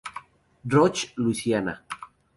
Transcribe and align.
Roch, 0.65 1.13
Luisiana. 1.15 1.83